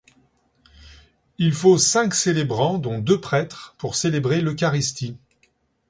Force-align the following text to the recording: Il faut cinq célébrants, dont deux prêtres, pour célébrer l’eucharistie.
Il 1.37 1.53
faut 1.53 1.77
cinq 1.77 2.15
célébrants, 2.15 2.79
dont 2.79 2.97
deux 2.97 3.21
prêtres, 3.21 3.75
pour 3.77 3.93
célébrer 3.93 4.41
l’eucharistie. 4.41 5.15